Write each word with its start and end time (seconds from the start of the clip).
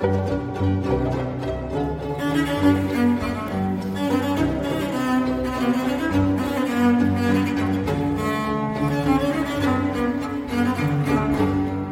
I 0.00 0.04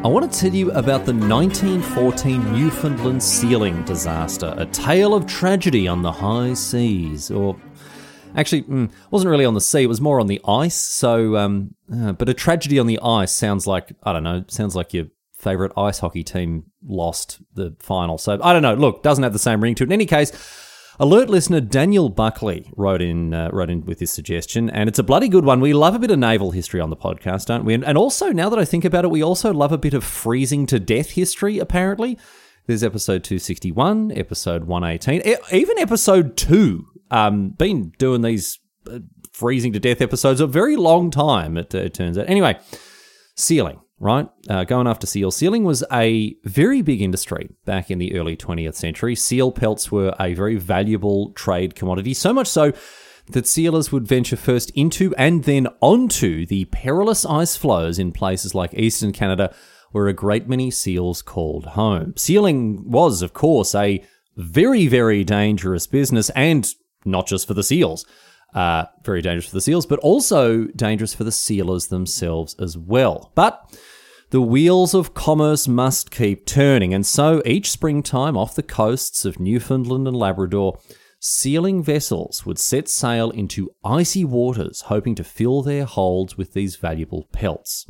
want 0.09 0.30
to 0.33 0.38
tell 0.38 0.55
you 0.55 0.70
about 0.70 1.05
the 1.05 1.12
1914 1.14 2.52
Newfoundland 2.52 3.20
sealing 3.20 3.83
disaster, 3.83 4.55
a 4.56 4.66
tale 4.66 5.12
of 5.12 5.27
tragedy 5.27 5.88
on 5.88 6.02
the 6.02 6.12
high 6.12 6.55
seas. 6.55 7.33
Or 7.33 7.56
actually, 8.36 8.62
mm, 8.62 8.88
wasn't 9.11 9.33
really 9.33 9.45
on 9.45 9.55
the 9.55 9.61
sea; 9.61 9.83
it 9.83 9.88
was 9.88 10.00
more 10.00 10.20
on 10.20 10.28
the 10.28 10.41
ice. 10.47 10.77
So, 10.77 11.36
um, 11.36 11.75
uh, 11.92 12.12
but 12.12 12.28
a 12.28 12.34
tragedy 12.34 12.78
on 12.78 12.86
the 12.86 13.00
ice 13.02 13.34
sounds 13.34 13.66
like 13.66 13.97
I 14.05 14.12
don't 14.12 14.23
know, 14.23 14.45
sounds 14.47 14.77
like 14.77 14.95
your 14.95 15.06
favorite 15.39 15.73
ice 15.77 15.99
hockey 15.99 16.25
team 16.25 16.65
lost 16.87 17.41
the 17.55 17.77
final. 17.79 18.19
So 18.19 18.39
I 18.43 18.53
don't 18.53 18.63
know. 18.63 18.75
Look, 18.75 19.03
doesn't 19.03 19.25
have 19.25 19.33
the 19.33 19.39
same 19.39 19.62
ring 19.62 19.75
to 19.77 19.84
it. 19.84 19.89
In 19.89 19.93
any 19.93 20.06
case. 20.06 20.33
Alert 20.98 21.28
listener 21.28 21.61
Daniel 21.61 22.09
Buckley 22.09 22.70
wrote 22.75 23.03
in 23.03 23.34
uh, 23.34 23.51
wrote 23.53 23.69
in 23.69 23.84
with 23.84 23.98
this 23.98 24.11
suggestion, 24.11 24.70
and 24.70 24.89
it's 24.89 24.98
a 24.98 25.03
bloody 25.03 25.28
good 25.28 25.45
one. 25.45 25.61
We 25.61 25.75
love 25.75 25.95
a 25.95 25.98
bit 25.98 26.11
of 26.11 26.19
naval 26.19 26.53
history 26.53 26.81
on 26.81 26.89
the 26.89 26.97
podcast, 26.97 27.48
don't 27.48 27.67
we? 27.67 27.75
And, 27.75 27.98
also, 27.98 28.31
now 28.31 28.48
that 28.48 28.59
I 28.59 28.65
think 28.65 28.83
about 28.83 29.05
it, 29.05 29.11
we 29.11 29.23
also 29.23 29.53
love 29.53 29.73
a 29.73 29.77
bit 29.77 29.93
of 29.93 30.03
freezing 30.03 30.65
to 30.69 30.81
death 30.81 31.11
history. 31.11 31.59
Apparently, 31.59 32.17
there's 32.67 32.83
episode 32.83 33.25
two 33.25 33.39
sixty 33.39 33.71
one, 33.71 34.11
episode 34.11 34.65
one 34.65 34.84
eighteen, 34.84 35.21
even 35.53 35.78
episode 35.78 36.34
two. 36.34 36.87
Um, 37.11 37.50
been 37.50 37.93
doing 37.98 38.23
these 38.23 38.59
uh, 38.91 39.00
freezing 39.33 39.75
to 39.75 39.78
death 39.78 40.00
episodes 40.00 40.41
a 40.41 40.47
very 40.47 40.77
long 40.77 41.11
time. 41.11 41.59
It, 41.59 41.75
it 41.75 41.93
turns 41.93 42.17
out. 42.17 42.31
Anyway, 42.31 42.59
sealing 43.34 43.81
right? 43.98 44.28
Uh, 44.48 44.64
going 44.64 44.86
after 44.86 45.06
seal. 45.06 45.30
Sealing 45.30 45.64
was 45.64 45.83
a 45.92 46.36
very 46.44 46.83
big 46.83 47.00
industry 47.00 47.50
back 47.64 47.91
in 47.91 47.98
the 47.98 48.14
early 48.14 48.36
20th 48.36 48.75
century. 48.75 49.14
Seal 49.14 49.50
pelts 49.53 49.91
were 49.91 50.14
a 50.20 50.34
very 50.34 50.56
valuable 50.56 51.33
trade 51.33 51.75
commodity, 51.75 52.14
so 52.14 52.33
much 52.33 52.47
so 52.47 52.72
that 53.28 53.47
sealers 53.47 53.91
would 53.91 54.06
venture 54.06 54.36
first 54.36 54.70
into 54.70 55.14
and 55.16 55.44
then 55.44 55.66
onto 55.80 56.47
the 56.47 56.66
perilous 56.66 57.27
ice 57.27 57.56
floes 57.56 57.98
in 57.98 58.12
places 58.12 58.55
like 58.55 58.72
eastern 58.75 59.12
Canada, 59.12 59.55
where 59.92 60.06
a 60.08 60.12
great 60.12 60.48
many 60.48 60.70
seals 60.70 61.22
called 61.22 61.66
home. 61.66 62.12
Sealing 62.16 62.88
was, 62.88 63.22
of 63.22 63.33
course, 63.33 63.75
a 63.75 64.05
very, 64.36 64.86
very 64.86 65.25
dangerous 65.25 65.86
business, 65.86 66.28
and 66.31 66.70
not 67.05 67.27
just 67.27 67.47
for 67.47 67.55
the 67.55 67.62
seals. 67.62 68.05
Uh, 68.55 68.86
very 69.02 69.20
dangerous 69.20 69.47
for 69.47 69.56
the 69.56 69.61
seals, 69.61 69.86
but 69.86 69.98
also 69.98 70.64
dangerous 70.66 71.14
for 71.14 71.25
the 71.25 71.33
sealers 71.33 71.89
themselves 71.89 72.56
as 72.58 72.78
well. 72.78 73.33
But 73.34 73.78
the 74.30 74.41
wheels 74.41 74.94
of 74.94 75.14
commerce 75.14 75.69
must 75.69 76.11
keep 76.11 76.47
turning, 76.47 76.94
and 76.94 77.06
so 77.06 77.42
each 77.44 77.70
springtime 77.70 78.36
off 78.36 78.55
the 78.55 78.62
coasts 78.62 79.25
of 79.25 79.38
Newfoundland 79.38 80.08
and 80.08 80.16
Labrador, 80.16 80.78
sealing 81.20 81.83
vessels 81.83 82.44
would 82.44 82.58
set 82.58 82.88
sail 82.88 83.30
into 83.30 83.71
icy 83.84 84.25
waters, 84.25 84.82
hoping 84.82 85.15
to 85.15 85.25
fill 85.25 85.62
their 85.62 85.84
holds 85.84 86.37
with 86.37 86.54
these 86.54 86.76
valuable 86.76 87.28
pelts. 87.32 87.87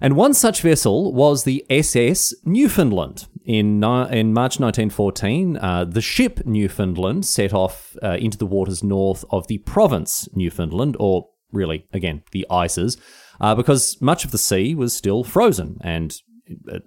And 0.00 0.16
one 0.16 0.34
such 0.34 0.62
vessel 0.62 1.12
was 1.12 1.44
the 1.44 1.64
SS 1.68 2.34
Newfoundland. 2.44 3.26
In, 3.44 3.82
in 3.82 4.34
March 4.34 4.60
1914, 4.60 5.56
uh, 5.56 5.84
the 5.84 6.02
ship 6.02 6.44
Newfoundland 6.44 7.24
set 7.24 7.54
off 7.54 7.96
uh, 8.02 8.16
into 8.20 8.36
the 8.36 8.46
waters 8.46 8.82
north 8.82 9.24
of 9.30 9.46
the 9.46 9.58
province 9.58 10.28
Newfoundland, 10.34 10.96
or 11.00 11.28
really, 11.50 11.86
again, 11.92 12.22
the 12.32 12.46
ices, 12.50 12.98
uh, 13.40 13.54
because 13.54 14.00
much 14.02 14.24
of 14.24 14.32
the 14.32 14.38
sea 14.38 14.74
was 14.74 14.94
still 14.94 15.24
frozen, 15.24 15.78
and 15.80 16.20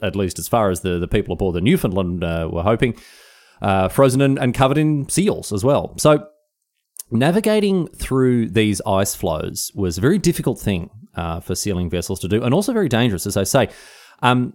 at 0.02 0.16
least 0.16 0.40
as 0.40 0.48
far 0.48 0.70
as 0.70 0.82
the, 0.82 1.00
the 1.00 1.08
people 1.08 1.34
aboard 1.34 1.56
the 1.56 1.62
Newfoundland 1.62 2.24
uh, 2.24 2.48
were 2.52 2.64
hoping, 2.64 2.96
uh, 3.62 3.88
frozen 3.88 4.22
and, 4.22 4.38
and 4.38 4.54
covered 4.54 4.78
in 4.78 5.08
seals 5.10 5.52
as 5.52 5.64
well. 5.64 5.96
So 5.98 6.28
navigating 7.12 7.88
through 7.88 8.50
these 8.50 8.82
ice 8.86 9.16
floes 9.16 9.72
was 9.76 9.98
a 9.98 10.02
very 10.02 10.18
difficult 10.18 10.60
thing 10.60 10.90
uh, 11.16 11.40
for 11.40 11.56
sealing 11.56 11.90
vessels 11.90 12.20
to 12.22 12.28
do, 12.28 12.44
and 12.44 12.54
also 12.54 12.74
very 12.74 12.90
dangerous, 12.90 13.26
as 13.28 13.38
I 13.38 13.44
say. 13.44 13.70
Um, 14.22 14.54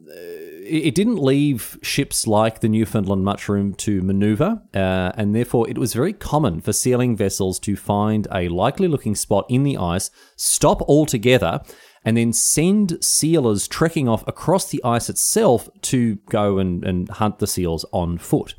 it 0.69 0.94
didn't 0.94 1.19
leave 1.19 1.78
ships 1.83 2.27
like 2.27 2.61
the 2.61 2.69
Newfoundland 2.69 3.25
much 3.25 3.49
room 3.49 3.75
to 3.75 4.03
maneuver, 4.03 4.62
uh, 4.75 5.12
and 5.15 5.34
therefore 5.34 5.69
it 5.69 5.78
was 5.78 5.94
very 5.94 6.12
common 6.12 6.61
for 6.61 6.72
sealing 6.72 7.17
vessels 7.17 7.59
to 7.61 7.77
find 7.77 8.27
a 8.33 8.49
likely 8.49 8.88
looking 8.88 9.15
spot 9.15 9.47
in 9.49 9.62
the 9.62 9.77
ice, 9.77 10.11
stop 10.34 10.83
altogether, 10.83 11.61
and 12.05 12.17
then 12.17 12.33
send 12.33 13.03
sealers 13.05 13.69
trekking 13.69 14.09
off 14.09 14.27
across 14.27 14.71
the 14.71 14.83
ice 14.84 15.09
itself 15.09 15.69
to 15.83 16.17
go 16.31 16.59
and, 16.59 16.84
and 16.84 17.09
hunt 17.11 17.38
the 17.38 17.47
seals 17.47 17.84
on 17.93 18.19
foot. 18.19 18.55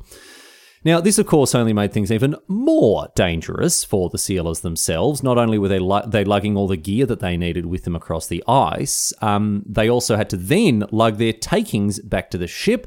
Now, 0.84 1.00
this 1.00 1.18
of 1.18 1.26
course 1.26 1.54
only 1.54 1.72
made 1.72 1.92
things 1.92 2.12
even 2.12 2.36
more 2.46 3.08
dangerous 3.14 3.84
for 3.84 4.08
the 4.08 4.18
sealers 4.18 4.60
themselves. 4.60 5.22
Not 5.22 5.38
only 5.38 5.58
were 5.58 5.68
they, 5.68 5.78
lu- 5.78 6.06
they 6.06 6.24
lugging 6.24 6.56
all 6.56 6.68
the 6.68 6.76
gear 6.76 7.04
that 7.06 7.20
they 7.20 7.36
needed 7.36 7.66
with 7.66 7.84
them 7.84 7.96
across 7.96 8.26
the 8.26 8.44
ice, 8.46 9.12
um, 9.20 9.64
they 9.66 9.88
also 9.88 10.16
had 10.16 10.30
to 10.30 10.36
then 10.36 10.84
lug 10.90 11.16
their 11.16 11.32
takings 11.32 11.98
back 12.00 12.30
to 12.30 12.38
the 12.38 12.46
ship. 12.46 12.86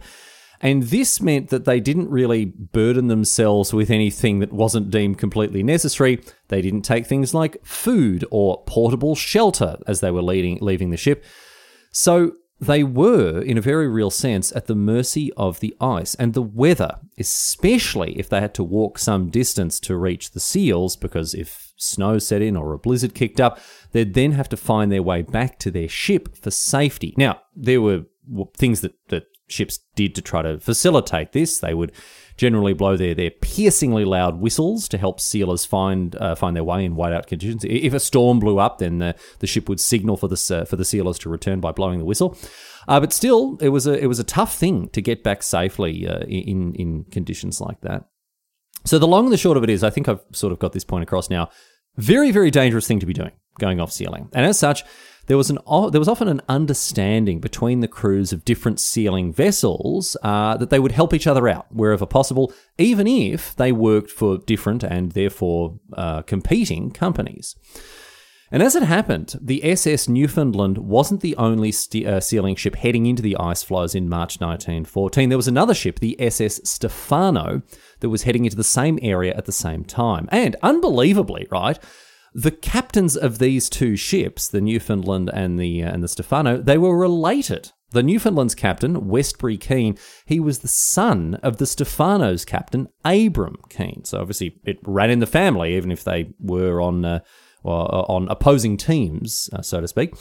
And 0.62 0.84
this 0.84 1.19
meant 1.19 1.50
that 1.50 1.66
they 1.66 1.79
didn't 1.79 2.09
really 2.09 2.46
burden 2.46 3.07
themselves 3.07 3.74
with 3.74 3.90
anything 3.90 4.40
that 4.40 4.53
wasn't 4.53 4.91
deemed 4.91 5.18
completely 5.18 5.63
necessary. 5.63 6.22
They 6.50 6.62
didn't 6.62 6.84
take 6.84 7.08
things 7.08 7.34
like 7.34 7.66
food 7.66 8.23
or 8.29 8.63
portable 8.66 9.16
shelter 9.16 9.78
as 9.88 10.02
they 10.02 10.12
were 10.12 10.22
leading, 10.22 10.59
leaving 10.62 10.91
the 10.91 10.97
ship. 10.97 11.25
So 11.91 12.34
they 12.61 12.83
were, 12.83 13.41
in 13.41 13.57
a 13.57 13.61
very 13.61 13.88
real 13.88 14.11
sense, 14.11 14.51
at 14.55 14.67
the 14.67 14.75
mercy 14.75 15.33
of 15.35 15.59
the 15.59 15.75
ice 15.81 16.13
and 16.16 16.33
the 16.35 16.44
weather, 16.44 16.99
especially 17.17 18.17
if 18.19 18.29
they 18.29 18.39
had 18.39 18.53
to 18.53 18.63
walk 18.63 18.99
some 18.99 19.31
distance 19.31 19.79
to 19.79 19.97
reach 19.97 20.31
the 20.31 20.39
seals, 20.39 20.95
because 20.95 21.33
if 21.33 21.73
snow 21.75 22.19
set 22.19 22.44
in 22.44 22.55
or 22.55 22.73
a 22.73 22.77
blizzard 22.77 23.16
kicked 23.16 23.41
up, 23.41 23.59
they'd 23.94 24.13
then 24.13 24.33
have 24.33 24.47
to 24.47 24.55
find 24.55 24.91
their 24.91 25.01
way 25.01 25.23
back 25.23 25.57
to 25.57 25.72
their 25.72 25.89
ship 25.89 26.38
for 26.38 26.51
safety. 26.51 27.16
Now, 27.17 27.41
there 27.55 27.81
were 27.81 28.03
things 28.55 28.81
that, 28.81 28.93
that 29.09 29.23
ships 29.51 29.79
did 29.95 30.16
to 30.16 30.22
try 30.22 30.41
to 30.41 30.59
facilitate 30.59 31.31
this. 31.31 31.59
They 31.59 31.73
would 31.73 31.91
generally 32.38 32.73
blow 32.73 32.97
their, 32.97 33.13
their 33.13 33.29
piercingly 33.29 34.06
loud 34.06 34.39
whistles 34.39 34.88
to 34.89 34.97
help 34.97 35.19
sealers 35.19 35.66
find 35.66 36.16
uh, 36.16 36.35
find 36.35 36.56
their 36.56 36.63
way 36.63 36.84
in 36.84 36.95
whiteout 36.95 37.28
conditions. 37.28 37.63
If 37.63 37.94
a 37.94 38.00
storm 38.00 38.40
blew 38.40 38.59
up, 38.59 38.79
then 38.79 38.97
the, 38.97 39.16
the 39.40 39.47
ship 39.47 39.69
would 39.69 39.79
signal 39.79 40.17
for 40.17 40.28
the 40.28 40.61
uh, 40.61 40.66
for 40.66 40.75
the 40.75 40.85
sealers 40.85 41.19
to 41.19 41.29
return 41.29 41.59
by 41.59 41.72
blowing 41.72 42.00
the 42.00 42.06
whistle. 42.06 42.38
Uh, 42.88 43.00
but 43.00 43.13
still, 43.13 43.57
it 43.61 43.69
was 43.69 43.85
a 43.85 43.94
it 43.94 44.07
was 44.07 44.19
a 44.19 44.23
tough 44.23 44.56
thing 44.56 44.90
to 44.90 45.01
get 45.01 45.23
back 45.23 45.44
safely 45.44 46.07
uh, 46.07 46.22
in 46.22 46.73
in 46.75 47.03
conditions 47.11 47.61
like 47.61 47.81
that. 47.81 48.06
So 48.85 48.97
the 48.97 49.07
long 49.07 49.25
and 49.25 49.34
the 49.34 49.38
short 49.38 49.57
of 49.57 49.63
it 49.63 49.69
is, 49.69 49.84
I 49.84 49.91
think 49.91 50.09
I've 50.09 50.23
sort 50.31 50.51
of 50.51 50.59
got 50.59 50.73
this 50.73 50.84
point 50.84 51.03
across 51.03 51.29
now. 51.29 51.50
Very 51.97 52.31
very 52.31 52.50
dangerous 52.50 52.88
thing 52.88 53.00
to 53.00 53.06
be 53.06 53.13
doing, 53.13 53.31
going 53.59 53.79
off 53.79 53.91
sealing, 53.91 54.29
and 54.34 54.45
as 54.45 54.57
such 54.57 54.84
there 55.28 55.38
was 55.38 55.50
an 55.50 55.59
there 55.91 56.01
was 56.01 56.07
often 56.07 56.28
an 56.28 56.41
understanding 56.50 57.39
between 57.39 57.79
the 57.79 57.88
crews 57.88 58.34
of 58.34 58.44
different 58.44 58.79
sealing 58.79 59.31
vessels 59.31 60.17
uh, 60.23 60.58
that 60.58 60.70
they 60.70 60.79
would 60.79 60.91
help 60.91 61.14
each 61.14 61.28
other 61.28 61.47
out 61.47 61.67
wherever 61.72 62.05
possible, 62.05 62.52
even 62.78 63.08
if 63.08 63.55
they 63.55 63.72
worked 63.72 64.11
for 64.11 64.40
different 64.40 64.84
and 64.84 65.14
therefore 65.14 65.79
uh, 65.93 66.22
competing 66.23 66.91
companies. 66.91 67.55
And 68.53 68.61
as 68.61 68.75
it 68.75 68.84
happened, 68.84 69.35
the 69.40 69.64
SS 69.64 70.09
Newfoundland 70.09 70.78
wasn't 70.78 71.22
the 71.22 71.37
only 71.37 71.72
st- 71.72 72.05
uh, 72.05 72.20
sealing 72.20 72.58
ship 72.58 72.75
heading 72.75 73.05
into 73.05 73.22
the 73.22 73.37
ice 73.37 73.64
floes 73.64 73.96
in 73.96 74.09
March 74.09 74.41
1914. 74.41 75.29
There 75.29 75.37
was 75.37 75.47
another 75.47 75.73
ship, 75.73 75.99
the 75.99 76.20
SS 76.20 76.59
Stefano, 76.66 77.61
that 78.02 78.09
was 78.09 78.23
heading 78.23 78.43
into 78.43 78.58
the 78.58 78.66
same 78.66 78.99
area 79.02 79.34
at 79.37 79.46
the 79.46 79.53
same 79.53 79.85
time. 79.85 80.28
And 80.34 80.58
unbelievably, 80.61 81.47
right, 81.49 81.79
the 82.33 82.51
captains 82.51 83.17
of 83.17 83.39
these 83.39 83.69
two 83.69 83.95
ships, 83.95 84.47
the 84.47 84.61
Newfoundland 84.61 85.29
and 85.33 85.59
the 85.59 85.83
uh, 85.83 85.91
and 85.91 86.03
the 86.03 86.07
Stefano, 86.07 86.57
they 86.57 86.78
were 86.78 86.97
related. 86.97 87.72
The 87.91 88.03
Newfoundland's 88.03 88.55
captain, 88.55 89.09
Westbury 89.09 89.57
Kean, 89.57 89.97
he 90.25 90.39
was 90.39 90.59
the 90.59 90.69
son 90.69 91.35
of 91.43 91.57
the 91.57 91.66
Stefano's 91.66 92.45
captain, 92.45 92.87
Abram 93.03 93.57
Kean. 93.69 94.05
So 94.05 94.22
obviously 94.22 94.61
it 94.63 94.78
ran 94.85 95.09
in 95.09 95.19
the 95.19 95.25
family, 95.25 95.75
even 95.75 95.91
if 95.91 96.05
they 96.05 96.29
were 96.39 96.79
on 96.79 97.03
uh, 97.03 97.19
on 97.66 98.29
opposing 98.29 98.77
teams, 98.77 99.49
uh, 99.53 99.61
so 99.61 99.81
to 99.81 99.87
speak. 99.87 100.16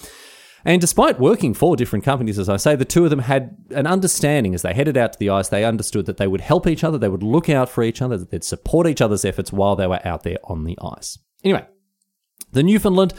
And 0.64 0.80
despite 0.80 1.20
working 1.20 1.54
for 1.54 1.76
different 1.76 2.04
companies, 2.04 2.38
as 2.38 2.48
I 2.48 2.56
say, 2.56 2.76
the 2.76 2.84
two 2.84 3.04
of 3.04 3.10
them 3.10 3.20
had 3.20 3.56
an 3.70 3.86
understanding 3.86 4.54
as 4.54 4.62
they 4.62 4.74
headed 4.74 4.96
out 4.96 5.12
to 5.14 5.18
the 5.18 5.30
ice. 5.30 5.48
They 5.48 5.64
understood 5.64 6.06
that 6.06 6.18
they 6.18 6.26
would 6.26 6.42
help 6.42 6.66
each 6.66 6.84
other, 6.84 6.98
they 6.98 7.08
would 7.08 7.22
look 7.22 7.48
out 7.48 7.70
for 7.70 7.82
each 7.82 8.02
other, 8.02 8.18
that 8.18 8.30
they'd 8.30 8.44
support 8.44 8.86
each 8.86 9.00
other's 9.00 9.24
efforts 9.24 9.52
while 9.52 9.76
they 9.76 9.86
were 9.86 10.06
out 10.06 10.22
there 10.22 10.36
on 10.44 10.64
the 10.64 10.76
ice. 10.82 11.18
Anyway, 11.42 11.66
the 12.52 12.62
Newfoundland, 12.62 13.14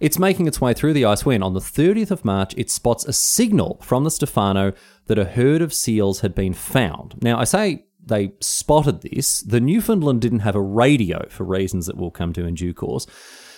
it's 0.00 0.18
making 0.18 0.46
its 0.46 0.60
way 0.60 0.74
through 0.74 0.92
the 0.92 1.04
ice 1.04 1.24
when, 1.24 1.42
on 1.42 1.54
the 1.54 1.60
30th 1.60 2.10
of 2.10 2.24
March, 2.24 2.54
it 2.56 2.70
spots 2.70 3.04
a 3.04 3.12
signal 3.12 3.78
from 3.82 4.04
the 4.04 4.10
Stefano 4.10 4.72
that 5.06 5.18
a 5.18 5.24
herd 5.24 5.62
of 5.62 5.72
seals 5.72 6.20
had 6.20 6.34
been 6.34 6.52
found. 6.52 7.14
Now, 7.22 7.38
I 7.38 7.44
say 7.44 7.86
they 8.04 8.32
spotted 8.40 9.02
this. 9.02 9.40
The 9.40 9.60
Newfoundland 9.60 10.20
didn't 10.20 10.40
have 10.40 10.54
a 10.54 10.62
radio 10.62 11.26
for 11.28 11.44
reasons 11.44 11.86
that 11.86 11.96
we'll 11.96 12.10
come 12.10 12.32
to 12.34 12.46
in 12.46 12.54
due 12.54 12.74
course. 12.74 13.06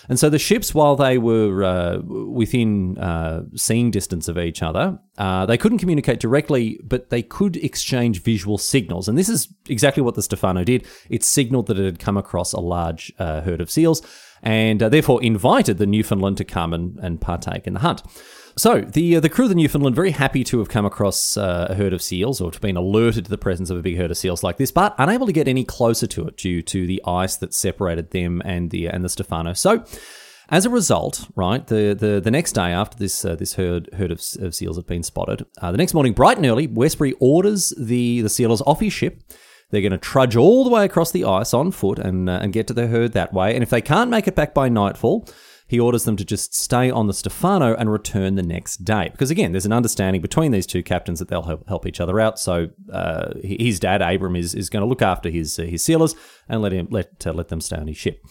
And 0.07 0.17
so 0.17 0.27
the 0.27 0.39
ships, 0.39 0.73
while 0.73 0.95
they 0.95 1.19
were 1.19 1.63
uh, 1.63 1.99
within 1.99 2.97
uh, 2.97 3.43
seeing 3.55 3.91
distance 3.91 4.27
of 4.27 4.39
each 4.39 4.63
other, 4.63 4.97
uh, 5.19 5.45
they 5.45 5.57
couldn't 5.57 5.77
communicate 5.77 6.19
directly, 6.19 6.79
but 6.83 7.11
they 7.11 7.21
could 7.21 7.57
exchange 7.57 8.23
visual 8.23 8.57
signals. 8.57 9.07
And 9.07 9.19
this 9.19 9.29
is 9.29 9.53
exactly 9.67 10.01
what 10.01 10.15
the 10.15 10.23
Stefano 10.23 10.63
did. 10.63 10.87
It 11.11 11.23
signaled 11.23 11.67
that 11.67 11.77
it 11.77 11.85
had 11.85 11.99
come 11.99 12.17
across 12.17 12.53
a 12.53 12.59
large 12.59 13.13
uh, 13.19 13.41
herd 13.41 13.61
of 13.61 13.69
seals 13.69 14.01
and 14.41 14.81
uh, 14.81 14.89
therefore 14.89 15.21
invited 15.23 15.77
the 15.77 15.85
Newfoundland 15.85 16.37
to 16.37 16.43
come 16.43 16.73
and, 16.73 16.97
and 16.99 17.21
partake 17.21 17.67
in 17.67 17.73
the 17.73 17.79
hunt. 17.79 18.01
So 18.55 18.81
the 18.81 19.15
uh, 19.15 19.19
the 19.19 19.29
crew 19.29 19.45
of 19.45 19.49
the 19.49 19.55
Newfoundland 19.55 19.95
very 19.95 20.11
happy 20.11 20.43
to 20.45 20.59
have 20.59 20.69
come 20.69 20.85
across 20.85 21.37
uh, 21.37 21.67
a 21.69 21.75
herd 21.75 21.93
of 21.93 22.01
seals 22.01 22.41
or 22.41 22.51
to 22.51 22.55
have 22.55 22.61
been 22.61 22.75
alerted 22.75 23.25
to 23.25 23.29
the 23.29 23.37
presence 23.37 23.69
of 23.69 23.77
a 23.77 23.81
big 23.81 23.97
herd 23.97 24.11
of 24.11 24.17
seals 24.17 24.43
like 24.43 24.57
this, 24.57 24.71
but 24.71 24.93
unable 24.97 25.25
to 25.25 25.31
get 25.31 25.47
any 25.47 25.63
closer 25.63 26.07
to 26.07 26.27
it 26.27 26.35
due 26.35 26.61
to 26.63 26.85
the 26.85 27.01
ice 27.05 27.37
that 27.37 27.53
separated 27.53 28.11
them 28.11 28.41
and 28.43 28.71
the 28.71 28.87
and 28.87 29.03
the 29.03 29.09
Stefano. 29.09 29.53
So. 29.53 29.85
As 30.51 30.65
a 30.65 30.69
result, 30.71 31.27
right, 31.35 31.67
the, 31.67 31.95
the, 31.95 32.19
the 32.19 32.31
next 32.31 32.53
day 32.53 32.71
after 32.71 32.97
this 32.97 33.23
uh, 33.23 33.35
this 33.35 33.53
herd 33.53 33.87
herd 33.93 34.11
of, 34.11 34.19
of 34.39 34.55
seals 34.55 34.77
had 34.77 34.87
been 34.87 35.03
spotted, 35.03 35.45
uh, 35.61 35.71
the 35.71 35.77
next 35.77 35.93
morning, 35.93 36.13
bright 36.13 36.37
and 36.37 36.45
early, 36.47 36.65
Westbury 36.65 37.13
orders 37.19 37.71
the 37.77 38.21
the 38.21 38.29
sealers 38.29 38.59
off 38.65 38.79
his 38.79 38.91
ship. 38.91 39.21
They're 39.71 39.81
going 39.81 39.91
to 39.91 39.97
trudge 39.97 40.35
all 40.35 40.63
the 40.63 40.69
way 40.69 40.85
across 40.85 41.11
the 41.11 41.25
ice 41.25 41.53
on 41.53 41.71
foot 41.71 41.99
and 41.99 42.29
uh, 42.29 42.39
and 42.41 42.53
get 42.53 42.67
to 42.67 42.73
their 42.73 42.87
herd 42.87 43.13
that 43.13 43.33
way. 43.33 43.53
And 43.53 43.63
if 43.63 43.69
they 43.69 43.81
can't 43.81 44.09
make 44.09 44.27
it 44.27 44.35
back 44.35 44.53
by 44.53 44.69
nightfall, 44.69 45.27
he 45.69 45.79
orders 45.79 46.03
them 46.03 46.15
to 46.15 46.25
just 46.25 46.55
stay 46.55 46.89
on 46.89 47.05
the 47.05 47.13
Stefano 47.13 47.75
and 47.75 47.91
return 47.91 48.33
the 48.33 48.41
next 48.41 48.83
day. 48.83 49.09
Because 49.11 49.29
again, 49.29 49.51
there's 49.51 49.67
an 49.67 49.71
understanding 49.71 50.19
between 50.19 50.51
these 50.51 50.65
two 50.65 50.81
captains 50.81 51.19
that 51.19 51.27
they'll 51.27 51.43
help, 51.43 51.67
help 51.67 51.85
each 51.85 52.01
other 52.01 52.19
out. 52.19 52.39
So 52.39 52.69
uh, 52.91 53.33
his 53.43 53.79
dad, 53.79 54.01
Abram, 54.01 54.35
is, 54.35 54.55
is 54.55 54.71
going 54.71 54.81
to 54.81 54.87
look 54.87 55.03
after 55.03 55.29
his 55.29 55.59
uh, 55.59 55.63
his 55.63 55.83
sealers 55.83 56.15
and 56.49 56.63
let 56.63 56.71
him 56.71 56.87
let 56.89 57.25
uh, 57.27 57.33
let 57.33 57.49
them 57.49 57.61
stay 57.61 57.77
on 57.77 57.87
his 57.87 57.97
ship. 57.97 58.25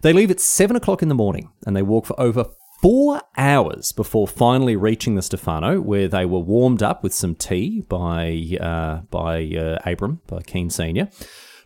They 0.00 0.14
leave 0.14 0.30
at 0.30 0.40
seven 0.40 0.74
o'clock 0.74 1.02
in 1.02 1.08
the 1.08 1.14
morning 1.14 1.50
and 1.66 1.76
they 1.76 1.82
walk 1.82 2.06
for 2.06 2.18
over 2.18 2.46
four 2.80 3.22
hours 3.36 3.92
before 3.92 4.26
finally 4.26 4.76
reaching 4.76 5.14
the 5.14 5.22
Stefano, 5.22 5.80
where 5.80 6.08
they 6.08 6.24
were 6.24 6.38
warmed 6.38 6.82
up 6.82 7.02
with 7.02 7.14
some 7.14 7.34
tea 7.34 7.82
by 7.88 8.56
uh, 8.60 9.00
by 9.10 9.44
uh, 9.46 9.78
Abram, 9.84 10.20
by 10.26 10.42
Kean 10.42 10.70
Senior 10.70 11.08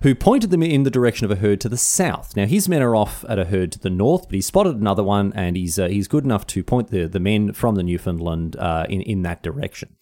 who 0.05 0.15
pointed 0.15 0.51
them 0.51 0.63
in 0.63 0.83
the 0.83 0.91
direction 0.91 1.25
of 1.25 1.31
a 1.31 1.37
herd 1.37 1.59
to 1.63 1.69
the 1.69 1.79
south. 1.79 2.37
Now 2.37 2.45
his 2.45 2.69
men 2.69 2.83
are 2.83 2.95
off 2.95 3.25
at 3.27 3.39
a 3.39 3.47
herd 3.47 3.73
to 3.73 3.79
the 3.79 3.89
north, 3.89 4.25
but 4.25 4.35
he 4.35 4.43
spotted 4.43 4.77
another 4.77 5.03
one, 5.03 5.33
and 5.35 5.57
he's 5.57 5.79
uh, 5.79 5.89
he's 5.89 6.09
good 6.09 6.25
enough 6.25 6.47
to 6.49 6.63
point 6.63 6.89
the, 6.91 7.07
the 7.07 7.21
men 7.21 7.55
from 7.55 7.75
the 7.75 7.83
Newfoundland 7.83 8.55
uh, 8.57 8.85
in 8.91 9.01
in 9.01 9.23
that 9.23 9.43
direction. 9.43 9.97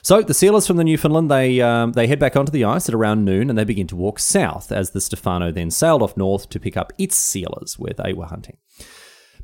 So 0.00 0.22
the 0.22 0.32
sealers 0.32 0.66
from 0.66 0.78
the 0.78 0.84
Newfoundland 0.84 1.30
they 1.30 1.60
um, 1.60 1.92
they 1.92 2.06
head 2.06 2.18
back 2.18 2.34
onto 2.34 2.50
the 2.50 2.64
ice 2.64 2.88
at 2.88 2.94
around 2.94 3.26
noon, 3.26 3.50
and 3.50 3.58
they 3.58 3.64
begin 3.64 3.86
to 3.88 3.96
walk 3.96 4.18
south 4.18 4.72
as 4.72 4.90
the 4.90 5.02
Stefano 5.02 5.52
then 5.52 5.70
sailed 5.70 6.02
off 6.02 6.16
north 6.16 6.48
to 6.48 6.58
pick 6.58 6.78
up 6.78 6.94
its 6.96 7.18
sealers 7.18 7.78
where 7.78 7.92
they 7.92 8.14
were 8.14 8.26
hunting. 8.26 8.56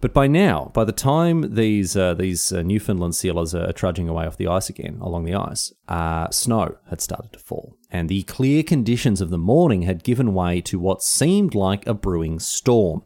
But 0.00 0.14
by 0.14 0.28
now, 0.28 0.70
by 0.74 0.84
the 0.84 0.92
time 0.92 1.54
these 1.54 1.96
uh, 1.96 2.14
these 2.14 2.52
uh, 2.52 2.62
Newfoundland 2.62 3.16
sealers 3.16 3.54
are 3.54 3.72
trudging 3.72 4.08
away 4.08 4.26
off 4.26 4.36
the 4.36 4.46
ice 4.46 4.68
again, 4.68 4.98
along 5.00 5.24
the 5.24 5.34
ice, 5.34 5.72
uh, 5.88 6.30
snow 6.30 6.76
had 6.88 7.00
started 7.00 7.32
to 7.32 7.38
fall, 7.40 7.76
and 7.90 8.08
the 8.08 8.22
clear 8.22 8.62
conditions 8.62 9.20
of 9.20 9.30
the 9.30 9.38
morning 9.38 9.82
had 9.82 10.04
given 10.04 10.34
way 10.34 10.60
to 10.62 10.78
what 10.78 11.02
seemed 11.02 11.54
like 11.54 11.84
a 11.86 11.94
brewing 11.94 12.38
storm. 12.38 13.02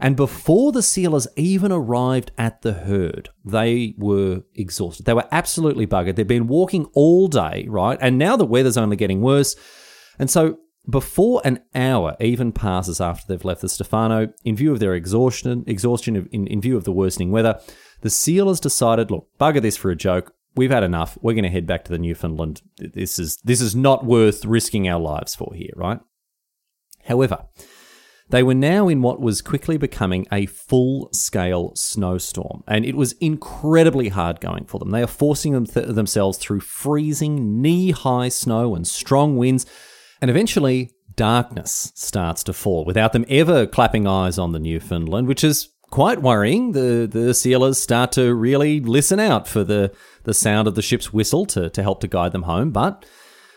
And 0.00 0.16
before 0.16 0.72
the 0.72 0.82
sealers 0.82 1.28
even 1.36 1.72
arrived 1.72 2.30
at 2.38 2.62
the 2.62 2.72
herd, 2.72 3.28
they 3.44 3.94
were 3.98 4.42
exhausted. 4.54 5.04
They 5.04 5.14
were 5.14 5.28
absolutely 5.30 5.86
buggered. 5.86 6.16
They'd 6.16 6.26
been 6.26 6.46
walking 6.46 6.86
all 6.94 7.28
day, 7.28 7.66
right? 7.68 7.98
And 8.00 8.16
now 8.16 8.36
the 8.36 8.46
weather's 8.46 8.78
only 8.78 8.96
getting 8.96 9.20
worse. 9.20 9.56
And 10.18 10.30
so 10.30 10.58
before 10.88 11.42
an 11.44 11.60
hour 11.74 12.16
even 12.20 12.52
passes 12.52 13.00
after 13.00 13.26
they've 13.26 13.44
left 13.44 13.60
the 13.60 13.68
Stefano, 13.68 14.32
in 14.44 14.56
view 14.56 14.72
of 14.72 14.80
their 14.80 14.94
exhaustion, 14.94 15.64
exhaustion 15.66 16.28
in, 16.32 16.46
in 16.46 16.60
view 16.60 16.76
of 16.76 16.84
the 16.84 16.92
worsening 16.92 17.30
weather, 17.30 17.60
the 18.00 18.10
sealers 18.10 18.60
decided, 18.60 19.10
look, 19.10 19.28
bugger 19.38 19.60
this 19.60 19.76
for 19.76 19.90
a 19.90 19.96
joke. 19.96 20.32
We've 20.56 20.70
had 20.70 20.82
enough. 20.82 21.18
We're 21.20 21.34
going 21.34 21.44
to 21.44 21.50
head 21.50 21.66
back 21.66 21.84
to 21.84 21.92
the 21.92 21.98
Newfoundland. 21.98 22.62
This 22.78 23.18
is 23.18 23.38
this 23.44 23.60
is 23.60 23.76
not 23.76 24.04
worth 24.04 24.44
risking 24.44 24.88
our 24.88 25.00
lives 25.00 25.34
for 25.34 25.54
here, 25.54 25.72
right? 25.76 26.00
However, 27.04 27.46
they 28.30 28.42
were 28.42 28.54
now 28.54 28.88
in 28.88 29.02
what 29.02 29.20
was 29.20 29.42
quickly 29.42 29.76
becoming 29.76 30.26
a 30.32 30.46
full 30.46 31.08
scale 31.12 31.72
snowstorm, 31.76 32.64
and 32.66 32.84
it 32.84 32.96
was 32.96 33.12
incredibly 33.14 34.08
hard 34.08 34.40
going 34.40 34.64
for 34.64 34.78
them. 34.78 34.90
They 34.90 35.02
are 35.02 35.08
forcing 35.08 35.52
them 35.52 35.66
th- 35.66 35.88
themselves 35.88 36.38
through 36.38 36.60
freezing, 36.60 37.60
knee 37.60 37.92
high 37.92 38.28
snow 38.28 38.74
and 38.74 38.86
strong 38.86 39.36
winds 39.36 39.66
and 40.20 40.30
eventually, 40.30 40.92
darkness 41.16 41.92
starts 41.94 42.42
to 42.44 42.52
fall 42.52 42.84
without 42.84 43.12
them 43.12 43.24
ever 43.28 43.66
clapping 43.66 44.06
eyes 44.06 44.38
on 44.38 44.52
the 44.52 44.58
Newfoundland, 44.58 45.26
which 45.26 45.44
is 45.44 45.68
quite 45.90 46.22
worrying. 46.22 46.72
The 46.72 47.08
the 47.10 47.34
sealers 47.34 47.82
start 47.82 48.12
to 48.12 48.34
really 48.34 48.80
listen 48.80 49.20
out 49.20 49.48
for 49.48 49.64
the, 49.64 49.92
the 50.24 50.34
sound 50.34 50.68
of 50.68 50.74
the 50.74 50.82
ship's 50.82 51.12
whistle 51.12 51.46
to, 51.46 51.68
to 51.70 51.82
help 51.82 52.00
to 52.00 52.08
guide 52.08 52.32
them 52.32 52.44
home, 52.44 52.70
but 52.70 53.04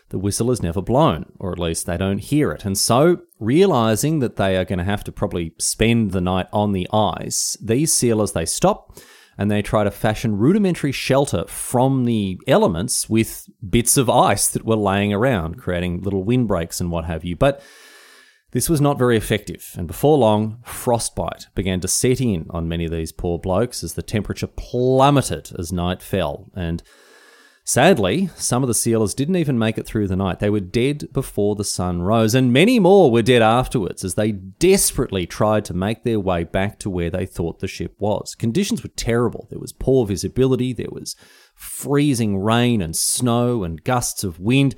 the 0.09 0.19
whistle 0.19 0.51
is 0.51 0.61
never 0.61 0.81
blown, 0.81 1.31
or 1.39 1.51
at 1.51 1.59
least 1.59 1.85
they 1.85 1.97
don't 1.97 2.19
hear 2.19 2.51
it. 2.51 2.65
And 2.65 2.77
so, 2.77 3.21
realizing 3.39 4.19
that 4.19 4.35
they 4.35 4.57
are 4.57 4.65
going 4.65 4.79
to 4.79 4.85
have 4.85 5.03
to 5.05 5.11
probably 5.11 5.53
spend 5.57 6.11
the 6.11 6.21
night 6.21 6.47
on 6.53 6.71
the 6.71 6.87
ice, 6.93 7.57
these 7.61 7.91
sealers 7.93 8.33
they 8.33 8.45
stop 8.45 8.97
and 9.37 9.49
they 9.49 9.61
try 9.61 9.83
to 9.83 9.91
fashion 9.91 10.37
rudimentary 10.37 10.91
shelter 10.91 11.45
from 11.47 12.05
the 12.05 12.39
elements 12.47 13.09
with 13.09 13.49
bits 13.67 13.97
of 13.97 14.09
ice 14.09 14.47
that 14.49 14.65
were 14.65 14.75
laying 14.75 15.13
around, 15.13 15.57
creating 15.57 16.01
little 16.01 16.23
windbreaks 16.23 16.79
and 16.79 16.91
what 16.91 17.05
have 17.05 17.23
you. 17.23 17.35
But 17.35 17.61
this 18.51 18.69
was 18.69 18.79
not 18.79 18.99
very 18.99 19.17
effective, 19.17 19.73
and 19.75 19.87
before 19.87 20.15
long, 20.17 20.59
frostbite 20.63 21.47
began 21.55 21.79
to 21.79 21.87
set 21.87 22.21
in 22.21 22.45
on 22.51 22.67
many 22.67 22.85
of 22.85 22.91
these 22.91 23.11
poor 23.11 23.39
blokes 23.39 23.83
as 23.83 23.95
the 23.95 24.03
temperature 24.03 24.45
plummeted 24.45 25.51
as 25.57 25.73
night 25.73 26.03
fell, 26.03 26.51
and 26.55 26.83
Sadly, 27.65 28.29
some 28.35 28.61
of 28.61 28.67
the 28.67 28.73
sealers 28.73 29.13
didn't 29.13 29.37
even 29.37 29.57
make 29.57 29.77
it 29.77 29.85
through 29.85 30.09
the 30.09 30.17
night. 30.17 30.39
They 30.39 30.49
were 30.49 30.59
dead 30.59 31.07
before 31.13 31.55
the 31.55 31.63
sun 31.63 32.01
rose, 32.01 32.35
and 32.35 32.51
many 32.51 32.77
more 32.77 33.09
were 33.09 33.21
dead 33.21 33.41
afterwards 33.41 34.03
as 34.03 34.15
they 34.15 34.33
desperately 34.33 35.25
tried 35.25 35.63
to 35.65 35.73
make 35.73 36.03
their 36.03 36.19
way 36.19 36.43
back 36.43 36.77
to 36.79 36.89
where 36.89 37.09
they 37.09 37.25
thought 37.25 37.59
the 37.59 37.67
ship 37.69 37.95
was. 37.99 38.35
Conditions 38.35 38.83
were 38.83 38.89
terrible. 38.89 39.47
There 39.49 39.59
was 39.59 39.71
poor 39.71 40.05
visibility, 40.05 40.73
there 40.73 40.91
was 40.91 41.15
freezing 41.55 42.37
rain 42.37 42.81
and 42.81 42.97
snow 42.97 43.63
and 43.63 43.81
gusts 43.81 44.25
of 44.25 44.41
wind. 44.41 44.75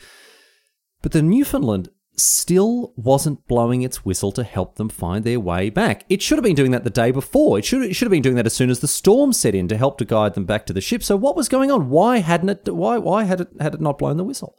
But 1.01 1.11
the 1.11 1.23
Newfoundland 1.23 1.89
still 2.19 2.93
wasn't 2.95 3.47
blowing 3.47 3.81
its 3.81 4.05
whistle 4.05 4.31
to 4.33 4.43
help 4.43 4.75
them 4.75 4.89
find 4.89 5.23
their 5.23 5.39
way 5.39 5.69
back. 5.69 6.05
It 6.09 6.21
should 6.21 6.37
have 6.37 6.43
been 6.43 6.55
doing 6.55 6.71
that 6.71 6.83
the 6.83 6.89
day 6.89 7.11
before. 7.11 7.59
It 7.59 7.65
should, 7.65 7.83
it 7.83 7.93
should 7.93 8.05
have 8.05 8.11
been 8.11 8.21
doing 8.21 8.35
that 8.35 8.45
as 8.45 8.53
soon 8.53 8.69
as 8.69 8.79
the 8.79 8.87
storm 8.87 9.33
set 9.33 9.55
in 9.55 9.67
to 9.67 9.77
help 9.77 9.97
to 9.97 10.05
guide 10.05 10.33
them 10.33 10.45
back 10.45 10.65
to 10.65 10.73
the 10.73 10.81
ship. 10.81 11.03
So 11.03 11.15
what 11.15 11.35
was 11.35 11.49
going 11.49 11.71
on? 11.71 11.89
Why 11.89 12.17
hadn't 12.19 12.49
it 12.49 12.73
why 12.73 12.97
why 12.97 13.23
had 13.23 13.41
it 13.41 13.49
had 13.59 13.75
it 13.75 13.81
not 13.81 13.97
blown 13.97 14.17
the 14.17 14.23
whistle? 14.23 14.57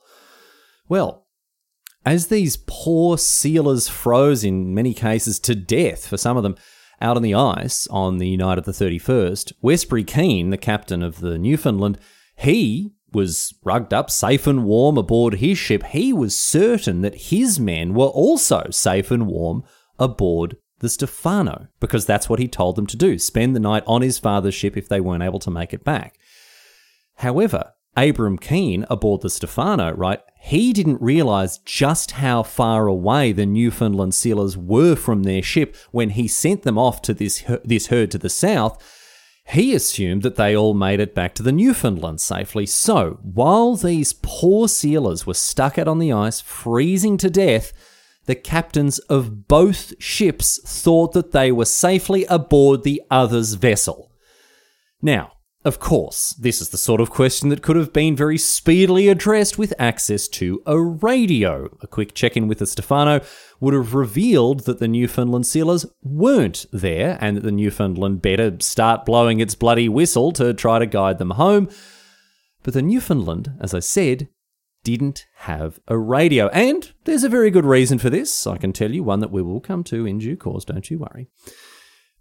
Well, 0.88 1.26
as 2.04 2.28
these 2.28 2.58
poor 2.66 3.18
sealers 3.18 3.88
froze 3.88 4.44
in 4.44 4.74
many 4.74 4.94
cases 4.94 5.40
to 5.40 5.54
death 5.54 6.06
for 6.06 6.16
some 6.16 6.36
of 6.36 6.42
them 6.42 6.56
out 7.00 7.16
on 7.16 7.22
the 7.22 7.34
ice 7.34 7.86
on 7.88 8.18
the 8.18 8.36
night 8.36 8.58
of 8.58 8.64
the 8.64 8.72
31st, 8.72 9.52
Westbury 9.60 10.04
Kean, 10.04 10.50
the 10.50 10.56
captain 10.56 11.02
of 11.02 11.20
the 11.20 11.36
Newfoundland, 11.38 11.98
he 12.36 12.92
was 13.12 13.54
rugged 13.64 13.92
up 13.94 14.10
safe 14.10 14.46
and 14.46 14.64
warm 14.64 14.98
aboard 14.98 15.34
his 15.34 15.58
ship, 15.58 15.82
he 15.84 16.12
was 16.12 16.38
certain 16.38 17.02
that 17.02 17.14
his 17.14 17.58
men 17.58 17.94
were 17.94 18.06
also 18.06 18.66
safe 18.70 19.10
and 19.10 19.26
warm 19.26 19.62
aboard 19.98 20.56
the 20.80 20.88
Stefano, 20.88 21.68
because 21.80 22.04
that's 22.04 22.28
what 22.28 22.38
he 22.38 22.48
told 22.48 22.76
them 22.76 22.86
to 22.86 22.96
do 22.96 23.18
spend 23.18 23.56
the 23.56 23.60
night 23.60 23.82
on 23.86 24.02
his 24.02 24.18
father's 24.18 24.54
ship 24.54 24.76
if 24.76 24.88
they 24.88 25.00
weren't 25.00 25.22
able 25.22 25.38
to 25.38 25.50
make 25.50 25.72
it 25.72 25.84
back. 25.84 26.18
However, 27.16 27.72
Abram 27.96 28.36
Kean 28.36 28.84
aboard 28.90 29.22
the 29.22 29.30
Stefano, 29.30 29.92
right, 29.92 30.20
he 30.38 30.74
didn't 30.74 31.00
realize 31.00 31.58
just 31.58 32.12
how 32.12 32.42
far 32.42 32.86
away 32.86 33.32
the 33.32 33.46
Newfoundland 33.46 34.14
sealers 34.14 34.56
were 34.56 34.94
from 34.94 35.22
their 35.22 35.42
ship 35.42 35.74
when 35.92 36.10
he 36.10 36.28
sent 36.28 36.62
them 36.62 36.76
off 36.76 37.00
to 37.02 37.14
this, 37.14 37.42
this 37.64 37.86
herd 37.86 38.10
to 38.10 38.18
the 38.18 38.28
south 38.28 38.78
he 39.48 39.74
assumed 39.74 40.22
that 40.22 40.34
they 40.34 40.56
all 40.56 40.74
made 40.74 40.98
it 40.98 41.14
back 41.14 41.34
to 41.36 41.42
the 41.42 41.52
Newfoundland 41.52 42.20
safely. 42.20 42.66
So, 42.66 43.20
while 43.22 43.76
these 43.76 44.12
poor 44.12 44.66
sealers 44.68 45.24
were 45.24 45.34
stuck 45.34 45.78
out 45.78 45.86
on 45.86 46.00
the 46.00 46.12
ice, 46.12 46.40
freezing 46.40 47.16
to 47.18 47.30
death, 47.30 47.72
the 48.24 48.34
captains 48.34 48.98
of 48.98 49.46
both 49.46 49.94
ships 50.02 50.60
thought 50.64 51.12
that 51.12 51.30
they 51.30 51.52
were 51.52 51.64
safely 51.64 52.24
aboard 52.24 52.82
the 52.82 53.00
other's 53.08 53.54
vessel. 53.54 54.10
Now, 55.00 55.32
Of 55.66 55.80
course, 55.80 56.32
this 56.34 56.60
is 56.60 56.68
the 56.68 56.76
sort 56.76 57.00
of 57.00 57.10
question 57.10 57.48
that 57.48 57.60
could 57.60 57.74
have 57.74 57.92
been 57.92 58.14
very 58.14 58.38
speedily 58.38 59.08
addressed 59.08 59.58
with 59.58 59.74
access 59.80 60.28
to 60.28 60.62
a 60.64 60.80
radio. 60.80 61.76
A 61.82 61.88
quick 61.88 62.14
check 62.14 62.36
in 62.36 62.46
with 62.46 62.60
the 62.60 62.68
Stefano 62.68 63.20
would 63.58 63.74
have 63.74 63.92
revealed 63.92 64.60
that 64.60 64.78
the 64.78 64.86
Newfoundland 64.86 65.44
sealers 65.44 65.84
weren't 66.04 66.66
there 66.72 67.18
and 67.20 67.36
that 67.36 67.42
the 67.42 67.50
Newfoundland 67.50 68.22
better 68.22 68.56
start 68.60 69.04
blowing 69.04 69.40
its 69.40 69.56
bloody 69.56 69.88
whistle 69.88 70.30
to 70.34 70.54
try 70.54 70.78
to 70.78 70.86
guide 70.86 71.18
them 71.18 71.30
home. 71.30 71.68
But 72.62 72.74
the 72.74 72.80
Newfoundland, 72.82 73.54
as 73.58 73.74
I 73.74 73.80
said, 73.80 74.28
didn't 74.84 75.26
have 75.38 75.80
a 75.88 75.98
radio. 75.98 76.46
And 76.50 76.92
there's 77.06 77.24
a 77.24 77.28
very 77.28 77.50
good 77.50 77.66
reason 77.66 77.98
for 77.98 78.08
this, 78.08 78.46
I 78.46 78.56
can 78.56 78.72
tell 78.72 78.92
you, 78.92 79.02
one 79.02 79.18
that 79.18 79.32
we 79.32 79.42
will 79.42 79.60
come 79.60 79.82
to 79.82 80.06
in 80.06 80.18
due 80.18 80.36
course, 80.36 80.64
don't 80.64 80.88
you 80.88 81.00
worry. 81.00 81.26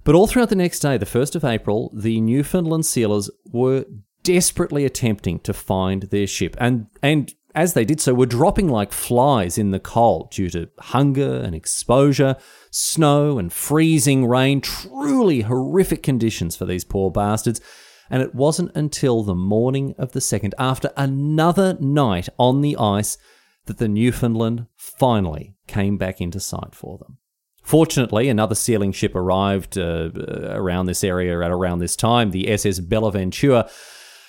But 0.06 0.14
all 0.14 0.28
throughout 0.28 0.50
the 0.50 0.56
next 0.56 0.80
day, 0.80 0.98
the 0.98 1.06
1st 1.06 1.36
of 1.36 1.44
April, 1.44 1.92
the 1.94 2.22
Newfoundland 2.22 2.86
sealers 2.86 3.30
were 3.44 3.86
desperately 4.22 4.86
attempting 4.86 5.40
to 5.40 5.52
find 5.52 6.04
their 6.04 6.28
ship. 6.28 6.56
And, 6.60 6.86
and 7.02 7.34
as 7.56 7.74
they 7.74 7.86
did 7.86 8.00
so, 8.00 8.14
were 8.14 8.28
dropping 8.28 8.70
like 8.70 8.94
flies 8.94 9.58
in 9.58 9.72
the 9.72 9.80
cold 9.80 10.30
due 10.30 10.52
to 10.52 10.70
hunger 10.80 11.38
and 11.38 11.56
exposure, 11.56 12.36
snow 12.70 13.40
and 13.40 13.52
freezing 13.52 14.28
rain. 14.28 14.62
Truly 14.62 15.42
horrific 15.42 16.04
conditions 16.04 16.56
for 16.56 16.66
these 16.66 16.84
poor 16.84 17.10
bastards. 17.10 17.60
And 18.08 18.22
it 18.22 18.36
wasn't 18.36 18.76
until 18.76 19.24
the 19.24 19.34
morning 19.34 19.96
of 19.98 20.12
the 20.12 20.20
2nd, 20.20 20.54
after 20.60 20.92
another 20.96 21.78
night 21.80 22.30
on 22.38 22.62
the 22.62 22.78
ice, 22.78 23.18
that 23.66 23.80
the 23.80 23.88
Newfoundland 23.88 24.68
finally 24.76 25.56
came 25.66 25.98
back 25.98 26.22
into 26.22 26.40
sight 26.40 26.76
for 26.76 27.00
them. 27.00 27.18
Fortunately, 27.66 28.30
another 28.30 28.54
sealing 28.54 28.92
ship 28.92 29.16
arrived 29.16 29.76
uh, 29.76 30.12
around 30.14 30.86
this 30.86 31.04
area 31.04 31.42
at 31.42 31.50
around 31.50 31.80
this 31.80 31.96
time, 31.96 32.30
the 32.30 32.48
SS 32.52 32.80
Bellaventure. 32.80 33.68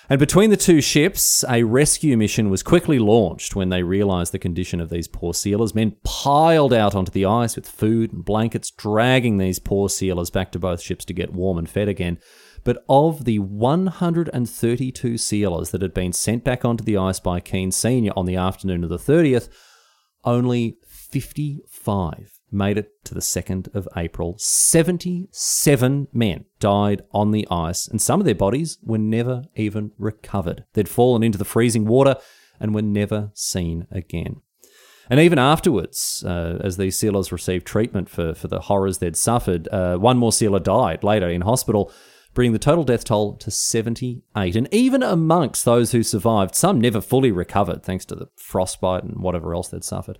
And 0.08 0.18
between 0.18 0.48
the 0.48 0.56
two 0.56 0.80
ships, 0.80 1.44
a 1.46 1.62
rescue 1.64 2.16
mission 2.16 2.48
was 2.48 2.62
quickly 2.62 2.98
launched 2.98 3.54
when 3.54 3.68
they 3.68 3.82
realised 3.82 4.32
the 4.32 4.38
condition 4.38 4.80
of 4.80 4.88
these 4.88 5.06
poor 5.06 5.34
sealers. 5.34 5.74
Men 5.74 5.96
piled 6.02 6.72
out 6.72 6.94
onto 6.94 7.12
the 7.12 7.26
ice 7.26 7.56
with 7.56 7.68
food 7.68 8.10
and 8.10 8.24
blankets, 8.24 8.70
dragging 8.70 9.36
these 9.36 9.58
poor 9.58 9.90
sealers 9.90 10.30
back 10.30 10.50
to 10.52 10.58
both 10.58 10.80
ships 10.80 11.04
to 11.04 11.12
get 11.12 11.34
warm 11.34 11.58
and 11.58 11.68
fed 11.68 11.88
again. 11.88 12.18
But 12.64 12.84
of 12.88 13.26
the 13.26 13.38
132 13.40 15.18
sealers 15.18 15.70
that 15.72 15.82
had 15.82 15.92
been 15.92 16.14
sent 16.14 16.42
back 16.42 16.64
onto 16.64 16.84
the 16.84 16.96
ice 16.96 17.20
by 17.20 17.40
Kean 17.40 17.70
Sr. 17.70 18.12
on 18.16 18.24
the 18.24 18.36
afternoon 18.36 18.82
of 18.82 18.88
the 18.88 18.96
30th, 18.96 19.50
only 20.24 20.78
55 20.86 22.35
made 22.50 22.78
it 22.78 23.04
to 23.04 23.14
the 23.14 23.20
2nd 23.20 23.74
of 23.74 23.88
April. 23.96 24.34
77 24.38 26.08
men 26.12 26.44
died 26.60 27.02
on 27.12 27.30
the 27.30 27.46
ice, 27.50 27.88
and 27.88 28.00
some 28.00 28.20
of 28.20 28.26
their 28.26 28.34
bodies 28.34 28.78
were 28.82 28.98
never 28.98 29.44
even 29.56 29.92
recovered. 29.98 30.64
They'd 30.74 30.88
fallen 30.88 31.22
into 31.22 31.38
the 31.38 31.44
freezing 31.44 31.86
water 31.86 32.16
and 32.60 32.74
were 32.74 32.82
never 32.82 33.30
seen 33.34 33.86
again. 33.90 34.40
And 35.08 35.20
even 35.20 35.38
afterwards, 35.38 36.24
uh, 36.26 36.58
as 36.62 36.76
these 36.76 36.98
sealers 36.98 37.30
received 37.30 37.66
treatment 37.66 38.08
for, 38.08 38.34
for 38.34 38.48
the 38.48 38.62
horrors 38.62 38.98
they'd 38.98 39.16
suffered, 39.16 39.68
uh, 39.68 39.96
one 39.96 40.18
more 40.18 40.32
sealer 40.32 40.58
died 40.58 41.04
later 41.04 41.28
in 41.28 41.42
hospital, 41.42 41.92
bringing 42.34 42.52
the 42.52 42.58
total 42.58 42.84
death 42.84 43.04
toll 43.04 43.36
to 43.36 43.50
78. 43.50 44.56
And 44.56 44.68
even 44.72 45.02
amongst 45.02 45.64
those 45.64 45.92
who 45.92 46.02
survived, 46.02 46.54
some 46.56 46.80
never 46.80 47.00
fully 47.00 47.30
recovered 47.30 47.84
thanks 47.84 48.04
to 48.06 48.16
the 48.16 48.28
frostbite 48.36 49.04
and 49.04 49.18
whatever 49.18 49.54
else 49.54 49.68
they'd 49.68 49.84
suffered. 49.84 50.18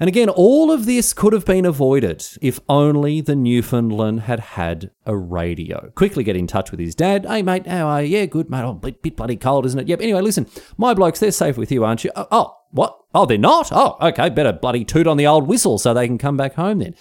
And 0.00 0.08
again, 0.08 0.28
all 0.28 0.72
of 0.72 0.86
this 0.86 1.12
could 1.12 1.32
have 1.32 1.44
been 1.44 1.64
avoided 1.64 2.26
if 2.42 2.58
only 2.68 3.20
the 3.20 3.36
Newfoundland 3.36 4.22
had 4.22 4.40
had 4.40 4.90
a 5.06 5.16
radio. 5.16 5.92
Quickly 5.94 6.24
get 6.24 6.34
in 6.34 6.48
touch 6.48 6.72
with 6.72 6.80
his 6.80 6.96
dad. 6.96 7.24
Hey, 7.24 7.42
mate, 7.42 7.68
how 7.68 7.86
are 7.86 8.02
you? 8.02 8.18
Yeah, 8.18 8.26
good, 8.26 8.50
mate. 8.50 8.64
Oh, 8.64 8.74
bit, 8.74 9.02
bit 9.02 9.16
bloody 9.16 9.36
cold, 9.36 9.66
isn't 9.66 9.78
it? 9.78 9.86
Yep. 9.86 10.00
Anyway, 10.00 10.20
listen, 10.20 10.48
my 10.76 10.94
blokes, 10.94 11.20
they're 11.20 11.30
safe 11.30 11.56
with 11.56 11.70
you, 11.70 11.84
aren't 11.84 12.02
you? 12.02 12.10
Oh, 12.16 12.26
oh, 12.32 12.56
what? 12.72 12.98
Oh, 13.14 13.24
they're 13.24 13.38
not? 13.38 13.68
Oh, 13.70 13.96
okay. 14.00 14.30
Better 14.30 14.52
bloody 14.52 14.84
toot 14.84 15.06
on 15.06 15.16
the 15.16 15.28
old 15.28 15.46
whistle 15.46 15.78
so 15.78 15.94
they 15.94 16.08
can 16.08 16.18
come 16.18 16.36
back 16.36 16.54
home 16.54 16.80
then. 16.80 16.96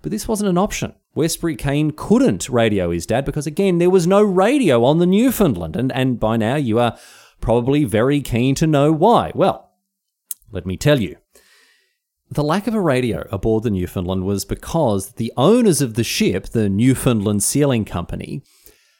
But 0.00 0.10
this 0.10 0.26
wasn't 0.26 0.48
an 0.48 0.56
option. 0.56 0.94
Westbury 1.14 1.56
Kean 1.56 1.90
couldn't 1.90 2.48
radio 2.48 2.90
his 2.90 3.04
dad 3.04 3.26
because, 3.26 3.46
again, 3.46 3.76
there 3.76 3.90
was 3.90 4.06
no 4.06 4.22
radio 4.22 4.84
on 4.84 4.98
the 4.98 5.06
Newfoundland. 5.06 5.76
And, 5.76 5.92
and 5.92 6.18
by 6.18 6.38
now 6.38 6.56
you 6.56 6.78
are 6.78 6.96
probably 7.42 7.84
very 7.84 8.22
keen 8.22 8.54
to 8.54 8.66
know 8.66 8.90
why. 8.90 9.32
Well, 9.34 9.70
let 10.50 10.64
me 10.64 10.78
tell 10.78 10.98
you. 10.98 11.16
The 12.30 12.44
lack 12.44 12.66
of 12.66 12.74
a 12.74 12.80
radio 12.80 13.26
aboard 13.30 13.62
the 13.62 13.70
Newfoundland 13.70 14.24
was 14.24 14.44
because 14.44 15.12
the 15.12 15.32
owners 15.36 15.80
of 15.80 15.94
the 15.94 16.04
ship, 16.04 16.48
the 16.48 16.68
Newfoundland 16.68 17.42
Sealing 17.42 17.86
Company, 17.86 18.42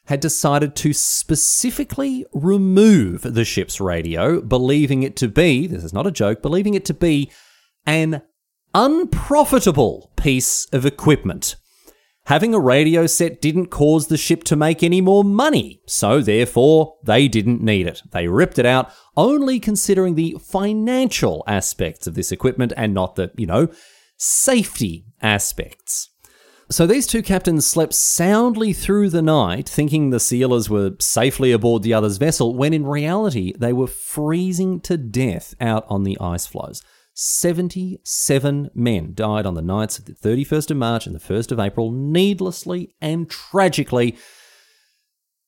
had 0.06 0.20
decided 0.20 0.74
to 0.76 0.94
specifically 0.94 2.24
remove 2.32 3.20
the 3.22 3.44
ship's 3.44 3.78
radio, 3.78 4.40
believing 4.40 5.02
it 5.02 5.14
to 5.16 5.28
be, 5.28 5.66
this 5.66 5.84
is 5.84 5.92
not 5.92 6.06
a 6.06 6.10
joke, 6.10 6.40
believing 6.40 6.72
it 6.72 6.86
to 6.86 6.94
be 6.94 7.30
an 7.84 8.22
unprofitable 8.74 10.10
piece 10.16 10.64
of 10.72 10.86
equipment. 10.86 11.56
Having 12.28 12.54
a 12.54 12.60
radio 12.60 13.06
set 13.06 13.40
didn't 13.40 13.68
cause 13.68 14.08
the 14.08 14.18
ship 14.18 14.44
to 14.44 14.54
make 14.54 14.82
any 14.82 15.00
more 15.00 15.24
money, 15.24 15.80
so 15.86 16.20
therefore 16.20 16.96
they 17.02 17.26
didn't 17.26 17.62
need 17.62 17.86
it. 17.86 18.02
They 18.10 18.28
ripped 18.28 18.58
it 18.58 18.66
out, 18.66 18.92
only 19.16 19.58
considering 19.58 20.14
the 20.14 20.36
financial 20.38 21.42
aspects 21.46 22.06
of 22.06 22.14
this 22.14 22.30
equipment 22.30 22.74
and 22.76 22.92
not 22.92 23.16
the, 23.16 23.30
you 23.38 23.46
know, 23.46 23.68
safety 24.18 25.06
aspects. 25.22 26.10
So 26.68 26.86
these 26.86 27.06
two 27.06 27.22
captains 27.22 27.66
slept 27.66 27.94
soundly 27.94 28.74
through 28.74 29.08
the 29.08 29.22
night, 29.22 29.66
thinking 29.66 30.10
the 30.10 30.20
sealers 30.20 30.68
were 30.68 30.96
safely 31.00 31.50
aboard 31.50 31.82
the 31.82 31.94
other's 31.94 32.18
vessel, 32.18 32.54
when 32.54 32.74
in 32.74 32.86
reality 32.86 33.54
they 33.56 33.72
were 33.72 33.86
freezing 33.86 34.80
to 34.80 34.98
death 34.98 35.54
out 35.62 35.86
on 35.88 36.02
the 36.02 36.18
ice 36.20 36.46
floes. 36.46 36.82
77 37.20 38.70
men 38.76 39.12
died 39.12 39.44
on 39.44 39.54
the 39.54 39.60
nights 39.60 39.98
of 39.98 40.04
the 40.04 40.12
31st 40.12 40.70
of 40.70 40.76
March 40.76 41.04
and 41.04 41.16
the 41.16 41.18
1st 41.18 41.50
of 41.50 41.58
April, 41.58 41.90
needlessly 41.90 42.94
and 43.00 43.28
tragically, 43.28 44.16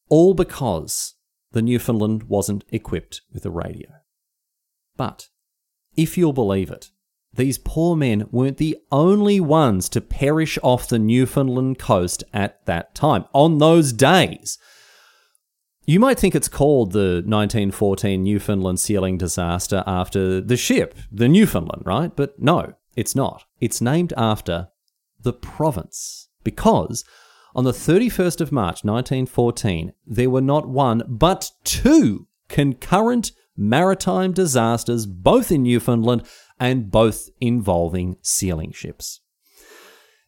all 0.08 0.34
because 0.34 1.14
the 1.52 1.62
Newfoundland 1.62 2.24
wasn't 2.24 2.64
equipped 2.70 3.20
with 3.32 3.46
a 3.46 3.52
radio. 3.52 3.88
But, 4.96 5.28
if 5.94 6.18
you'll 6.18 6.32
believe 6.32 6.72
it, 6.72 6.90
these 7.32 7.56
poor 7.56 7.94
men 7.94 8.26
weren't 8.32 8.56
the 8.56 8.78
only 8.90 9.38
ones 9.38 9.88
to 9.90 10.00
perish 10.00 10.58
off 10.64 10.88
the 10.88 10.98
Newfoundland 10.98 11.78
coast 11.78 12.24
at 12.32 12.66
that 12.66 12.96
time. 12.96 13.26
On 13.32 13.58
those 13.58 13.92
days, 13.92 14.58
you 15.90 15.98
might 15.98 16.20
think 16.20 16.36
it's 16.36 16.46
called 16.46 16.92
the 16.92 17.22
1914 17.26 18.22
Newfoundland 18.22 18.78
sealing 18.78 19.18
disaster 19.18 19.82
after 19.88 20.40
the 20.40 20.56
ship, 20.56 20.94
the 21.10 21.28
Newfoundland, 21.28 21.82
right? 21.84 22.14
But 22.14 22.38
no, 22.38 22.74
it's 22.94 23.16
not. 23.16 23.44
It's 23.60 23.80
named 23.80 24.12
after 24.16 24.68
the 25.20 25.32
province 25.32 26.28
because 26.44 27.04
on 27.56 27.64
the 27.64 27.72
31st 27.72 28.40
of 28.40 28.52
March 28.52 28.84
1914, 28.84 29.92
there 30.06 30.30
were 30.30 30.40
not 30.40 30.68
one 30.68 31.02
but 31.08 31.50
two 31.64 32.28
concurrent 32.48 33.32
maritime 33.56 34.32
disasters, 34.32 35.06
both 35.06 35.50
in 35.50 35.64
Newfoundland 35.64 36.22
and 36.60 36.88
both 36.88 37.30
involving 37.40 38.16
sealing 38.22 38.70
ships. 38.70 39.19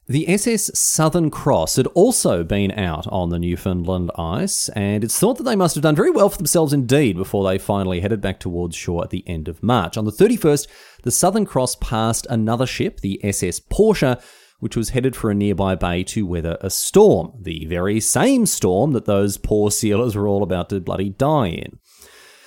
The 0.08 0.28
SS 0.28 0.76
Southern 0.76 1.30
Cross 1.30 1.76
had 1.76 1.86
also 1.88 2.42
been 2.42 2.72
out 2.72 3.06
on 3.06 3.28
the 3.28 3.38
Newfoundland 3.38 4.10
ice, 4.18 4.68
and 4.70 5.04
it's 5.04 5.16
thought 5.16 5.36
that 5.38 5.44
they 5.44 5.54
must 5.54 5.76
have 5.76 5.82
done 5.82 5.94
very 5.94 6.10
well 6.10 6.28
for 6.28 6.38
themselves 6.38 6.72
indeed 6.72 7.16
before 7.16 7.44
they 7.44 7.56
finally 7.56 8.00
headed 8.00 8.20
back 8.20 8.40
towards 8.40 8.74
shore 8.74 9.04
at 9.04 9.10
the 9.10 9.22
end 9.28 9.46
of 9.46 9.62
March. 9.62 9.96
On 9.96 10.04
the 10.04 10.10
31st, 10.10 10.66
the 11.04 11.12
Southern 11.12 11.46
Cross 11.46 11.76
passed 11.76 12.26
another 12.28 12.66
ship, 12.66 12.98
the 12.98 13.24
SS 13.24 13.60
Portia, 13.60 14.20
which 14.58 14.76
was 14.76 14.90
headed 14.90 15.14
for 15.14 15.30
a 15.30 15.34
nearby 15.34 15.76
bay 15.76 16.02
to 16.02 16.26
weather 16.26 16.58
a 16.60 16.68
storm, 16.68 17.32
the 17.40 17.64
very 17.66 18.00
same 18.00 18.44
storm 18.44 18.94
that 18.94 19.04
those 19.04 19.36
poor 19.36 19.70
sealers 19.70 20.16
were 20.16 20.26
all 20.26 20.42
about 20.42 20.68
to 20.70 20.80
bloody 20.80 21.10
die 21.10 21.48
in. 21.48 21.78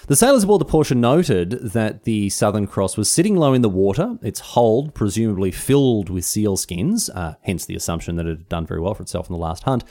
The 0.07 0.15
sailors 0.15 0.43
aboard 0.43 0.61
the 0.61 0.65
Portia 0.65 0.93
noted 0.93 1.49
that 1.49 2.03
the 2.03 2.29
Southern 2.29 2.67
Cross 2.67 2.95
was 2.95 3.11
sitting 3.11 3.35
low 3.35 3.53
in 3.53 3.63
the 3.63 3.69
water, 3.69 4.19
its 4.21 4.39
hold 4.39 4.93
presumably 4.93 5.49
filled 5.49 6.11
with 6.11 6.25
seal 6.25 6.57
skins, 6.57 7.09
uh, 7.09 7.33
hence 7.41 7.65
the 7.65 7.75
assumption 7.75 8.15
that 8.17 8.27
it 8.27 8.37
had 8.37 8.49
done 8.49 8.67
very 8.67 8.79
well 8.79 8.93
for 8.93 9.01
itself 9.01 9.27
in 9.27 9.33
the 9.33 9.39
last 9.41 9.63
hunt. 9.63 9.83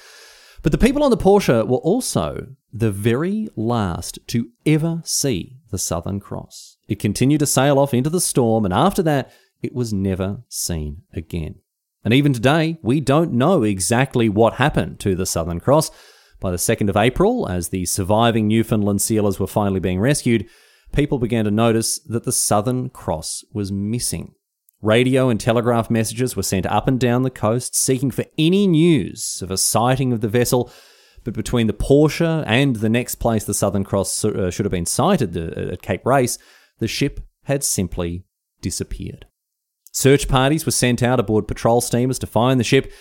But 0.63 0.71
the 0.71 0.79
people 0.79 1.03
on 1.03 1.11
the 1.11 1.17
Portia 1.17 1.65
were 1.65 1.79
also 1.79 2.47
the 2.73 2.93
very 2.93 3.49
last 3.57 4.21
to 4.29 4.51
ever 4.65 5.03
see 5.05 5.57
the 5.73 5.79
Southern 5.79 6.21
Cross. 6.21 6.77
It 6.87 7.01
continued 7.01 7.41
to 7.41 7.47
sail 7.47 7.77
off 7.77 7.93
into 7.93 8.09
the 8.09 8.21
storm, 8.21 8.65
and 8.65 8.73
after 8.73 9.03
that, 9.03 9.33
it 9.63 9.75
was 9.75 9.93
never 9.93 10.43
seen 10.49 11.03
again. 11.13 11.57
And 12.05 12.15
even 12.15 12.33
today, 12.33 12.79
we 12.83 13.01
don't 13.01 13.33
know 13.33 13.65
exactly 13.65 14.29
what 14.29 14.55
happened 14.55 15.01
to 15.01 15.17
the 15.17 15.27
Southern 15.27 15.59
Cross. 15.59 15.91
By 16.41 16.51
the 16.51 16.57
2nd 16.57 16.89
of 16.89 16.97
April, 16.97 17.49
as 17.49 17.69
the 17.69 17.87
surviving 17.87 18.49
Newfoundland 18.49 19.01
sealers 19.01 19.39
were 19.39 19.47
finally 19.47 19.81
being 19.81 20.01
rescued, 20.01 20.47
people 20.93 21.19
began 21.19 21.45
to 21.45 21.51
notice 21.51 21.99
that 22.01 22.25
the 22.25 22.33
Southern 22.33 22.91
Cross 22.91 23.45
was 23.53 23.73
missing. 23.73 24.35
Radio 24.83 25.31
and 25.31 25.41
telegraph 25.41 25.89
messages 25.89 26.37
were 26.37 26.43
sent 26.43 26.67
up 26.67 26.87
and 26.87 27.01
down 27.01 27.23
the 27.23 27.31
coast 27.31 27.75
seeking 27.75 28.11
for 28.11 28.27
any 28.37 28.67
news 28.67 29.41
of 29.41 29.51
a 29.51 29.57
sighting 29.57 30.13
of 30.13 30.21
the 30.21 30.29
vessel, 30.29 30.71
But 31.25 31.33
between 31.33 31.67
the 31.67 31.73
Portia 31.73 32.45
and 32.47 32.77
the 32.77 32.91
next 32.91 33.15
place 33.15 33.45
the 33.45 33.55
Southern 33.55 33.83
Cross 33.83 34.25
uh, 34.25 34.51
should 34.51 34.67
have 34.67 34.71
been 34.71 34.87
sighted 34.87 35.37
uh, 35.37 35.73
at 35.73 35.83
Cape 35.83 36.05
Race, 36.05 36.39
the 36.79 36.87
ship 36.87 37.21
had 37.45 37.65
simply 37.65 38.25
disappeared. 38.61 39.27
Search 39.91 40.29
parties 40.29 40.67
were 40.67 40.73
sent 40.73 41.03
out 41.03 41.21
aboard 41.21 41.49
patrol 41.49 41.81
steamers 41.81 42.19
to 42.19 42.27
find 42.27 42.61
the 42.61 42.65
ship, 42.65 42.93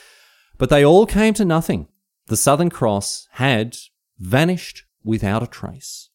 but 0.58 0.70
they 0.70 0.86
all 0.86 1.06
came 1.06 1.34
to 1.34 1.44
nothing. 1.44 1.88
The 2.28 2.38
Southern 2.38 2.70
Cross 2.70 3.28
had 3.34 3.76
vanished 4.18 4.86
without 5.04 5.44
a 5.44 5.48
trace. 5.48 6.10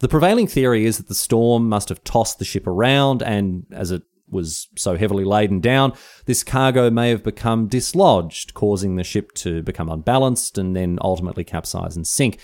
The 0.00 0.08
prevailing 0.08 0.48
theory 0.48 0.86
is 0.86 0.98
that 0.98 1.08
the 1.08 1.14
storm 1.14 1.68
must 1.68 1.88
have 1.88 2.02
tossed 2.02 2.38
the 2.38 2.44
ship 2.44 2.66
around, 2.66 3.22
and 3.22 3.64
as 3.70 3.90
it 3.90 4.02
was 4.28 4.68
so 4.76 4.96
heavily 4.96 5.24
laden 5.24 5.60
down, 5.60 5.92
this 6.26 6.42
cargo 6.42 6.90
may 6.90 7.10
have 7.10 7.22
become 7.22 7.68
dislodged, 7.68 8.54
causing 8.54 8.96
the 8.96 9.04
ship 9.04 9.32
to 9.34 9.62
become 9.62 9.88
unbalanced 9.88 10.58
and 10.58 10.74
then 10.74 10.98
ultimately 11.00 11.44
capsize 11.44 11.94
and 11.94 12.06
sink. 12.06 12.40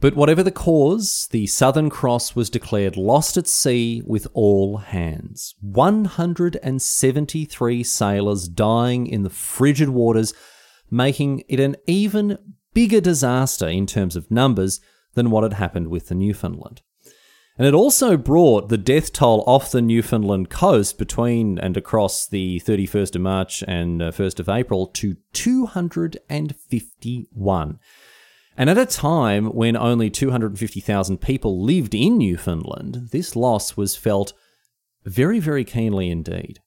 But 0.00 0.16
whatever 0.16 0.42
the 0.42 0.50
cause, 0.50 1.28
the 1.30 1.46
Southern 1.46 1.88
Cross 1.88 2.34
was 2.34 2.50
declared 2.50 2.96
lost 2.96 3.36
at 3.36 3.46
sea 3.46 4.02
with 4.04 4.26
all 4.32 4.78
hands. 4.78 5.54
173 5.60 7.84
sailors 7.84 8.48
dying 8.48 9.06
in 9.06 9.22
the 9.22 9.30
frigid 9.30 9.90
waters, 9.90 10.34
making 10.90 11.44
it 11.48 11.60
an 11.60 11.76
even 11.86 12.38
bigger 12.72 13.00
disaster 13.00 13.68
in 13.68 13.86
terms 13.86 14.16
of 14.16 14.30
numbers 14.30 14.80
than 15.14 15.30
what 15.30 15.44
had 15.44 15.54
happened 15.54 15.88
with 15.88 16.08
the 16.08 16.14
Newfoundland. 16.14 16.82
And 17.56 17.68
it 17.68 17.74
also 17.74 18.16
brought 18.16 18.68
the 18.68 18.76
death 18.76 19.12
toll 19.12 19.44
off 19.46 19.70
the 19.70 19.80
Newfoundland 19.80 20.50
coast 20.50 20.98
between 20.98 21.56
and 21.60 21.76
across 21.76 22.26
the 22.26 22.60
31st 22.64 23.14
of 23.14 23.20
March 23.20 23.62
and 23.68 24.00
1st 24.00 24.40
uh, 24.40 24.42
of 24.42 24.48
April 24.48 24.88
to 24.88 25.14
251. 25.32 27.78
And 28.56 28.70
at 28.70 28.78
a 28.78 28.86
time 28.86 29.46
when 29.46 29.76
only 29.76 30.10
250,000 30.10 31.20
people 31.20 31.62
lived 31.62 31.94
in 31.94 32.18
Newfoundland, 32.18 33.10
this 33.12 33.36
loss 33.36 33.76
was 33.76 33.94
felt 33.94 34.32
very, 35.04 35.38
very 35.38 35.64
keenly 35.64 36.10
indeed. 36.10 36.58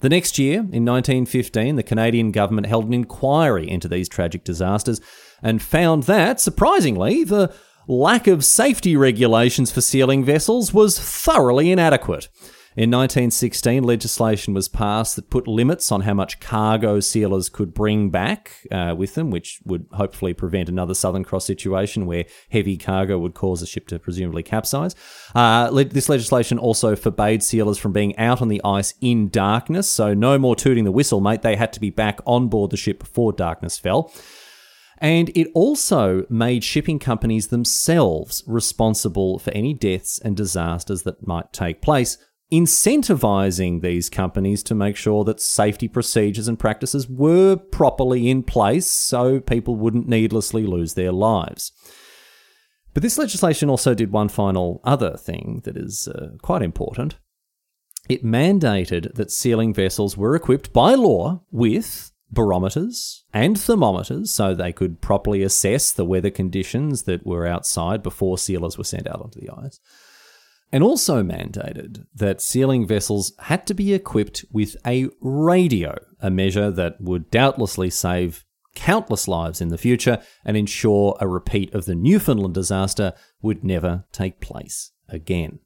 The 0.00 0.08
next 0.08 0.38
year, 0.38 0.60
in 0.60 0.84
1915, 0.84 1.76
the 1.76 1.82
Canadian 1.82 2.32
government 2.32 2.66
held 2.66 2.86
an 2.86 2.94
inquiry 2.94 3.68
into 3.68 3.86
these 3.86 4.08
tragic 4.08 4.44
disasters 4.44 5.00
and 5.42 5.60
found 5.60 6.04
that, 6.04 6.40
surprisingly, 6.40 7.22
the 7.22 7.52
lack 7.86 8.26
of 8.26 8.44
safety 8.44 8.96
regulations 8.96 9.70
for 9.70 9.80
sealing 9.80 10.24
vessels 10.24 10.72
was 10.72 10.98
thoroughly 10.98 11.70
inadequate. 11.70 12.28
In 12.76 12.88
1916, 12.88 13.82
legislation 13.82 14.54
was 14.54 14.68
passed 14.68 15.16
that 15.16 15.28
put 15.28 15.48
limits 15.48 15.90
on 15.90 16.02
how 16.02 16.14
much 16.14 16.38
cargo 16.38 17.00
sealers 17.00 17.48
could 17.48 17.74
bring 17.74 18.10
back 18.10 18.64
uh, 18.70 18.94
with 18.96 19.16
them, 19.16 19.30
which 19.30 19.60
would 19.64 19.86
hopefully 19.92 20.34
prevent 20.34 20.68
another 20.68 20.94
Southern 20.94 21.24
Cross 21.24 21.46
situation 21.46 22.06
where 22.06 22.26
heavy 22.48 22.76
cargo 22.76 23.18
would 23.18 23.34
cause 23.34 23.60
a 23.60 23.66
ship 23.66 23.88
to 23.88 23.98
presumably 23.98 24.44
capsize. 24.44 24.94
Uh, 25.34 25.68
le- 25.72 25.82
this 25.82 26.08
legislation 26.08 26.58
also 26.58 26.94
forbade 26.94 27.42
sealers 27.42 27.76
from 27.76 27.92
being 27.92 28.16
out 28.18 28.40
on 28.40 28.46
the 28.46 28.60
ice 28.64 28.94
in 29.00 29.30
darkness, 29.30 29.90
so 29.90 30.14
no 30.14 30.38
more 30.38 30.54
tooting 30.54 30.84
the 30.84 30.92
whistle, 30.92 31.20
mate. 31.20 31.42
They 31.42 31.56
had 31.56 31.72
to 31.72 31.80
be 31.80 31.90
back 31.90 32.20
on 32.24 32.46
board 32.46 32.70
the 32.70 32.76
ship 32.76 33.00
before 33.00 33.32
darkness 33.32 33.80
fell. 33.80 34.12
And 34.98 35.30
it 35.34 35.48
also 35.54 36.26
made 36.28 36.62
shipping 36.62 36.98
companies 36.98 37.48
themselves 37.48 38.44
responsible 38.46 39.38
for 39.38 39.50
any 39.52 39.72
deaths 39.72 40.20
and 40.20 40.36
disasters 40.36 41.02
that 41.02 41.26
might 41.26 41.52
take 41.52 41.80
place, 41.80 42.18
incentivizing 42.50 43.80
these 43.80 44.10
companies 44.10 44.62
to 44.64 44.74
make 44.74 44.96
sure 44.96 45.24
that 45.24 45.40
safety 45.40 45.86
procedures 45.86 46.48
and 46.48 46.58
practices 46.58 47.08
were 47.08 47.56
properly 47.56 48.28
in 48.28 48.42
place 48.42 48.90
so 48.90 49.40
people 49.40 49.76
wouldn't 49.76 50.08
needlessly 50.08 50.66
lose 50.66 50.94
their 50.94 51.12
lives. 51.12 51.72
But 52.92 53.02
this 53.02 53.18
legislation 53.18 53.70
also 53.70 53.94
did 53.94 54.10
one 54.10 54.28
final 54.28 54.80
other 54.82 55.16
thing 55.16 55.60
that 55.64 55.76
is 55.76 56.08
uh, 56.08 56.30
quite 56.42 56.62
important. 56.62 57.16
It 58.08 58.24
mandated 58.24 59.14
that 59.14 59.30
sealing 59.30 59.72
vessels 59.72 60.16
were 60.16 60.34
equipped 60.34 60.72
by 60.72 60.94
law 60.94 61.42
with 61.52 62.10
barometers 62.32 63.24
and 63.32 63.58
thermometers 63.58 64.32
so 64.32 64.54
they 64.54 64.72
could 64.72 65.00
properly 65.00 65.42
assess 65.42 65.92
the 65.92 66.04
weather 66.04 66.30
conditions 66.30 67.04
that 67.04 67.26
were 67.26 67.46
outside 67.46 68.02
before 68.02 68.38
sealers 68.38 68.76
were 68.76 68.84
sent 68.84 69.08
out 69.08 69.20
onto 69.20 69.40
the 69.40 69.50
ice. 69.50 69.78
And 70.72 70.84
also 70.84 71.22
mandated 71.22 72.06
that 72.14 72.40
sealing 72.40 72.86
vessels 72.86 73.32
had 73.40 73.66
to 73.66 73.74
be 73.74 73.92
equipped 73.92 74.44
with 74.52 74.76
a 74.86 75.08
radio, 75.20 75.96
a 76.20 76.30
measure 76.30 76.70
that 76.70 77.00
would 77.00 77.30
doubtlessly 77.30 77.90
save 77.90 78.44
countless 78.74 79.26
lives 79.26 79.60
in 79.60 79.68
the 79.68 79.78
future 79.78 80.22
and 80.44 80.56
ensure 80.56 81.16
a 81.20 81.26
repeat 81.26 81.74
of 81.74 81.86
the 81.86 81.96
Newfoundland 81.96 82.54
disaster 82.54 83.12
would 83.42 83.64
never 83.64 84.04
take 84.12 84.40
place 84.40 84.92
again. 85.08 85.58